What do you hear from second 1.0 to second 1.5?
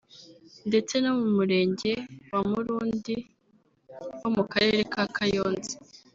no mu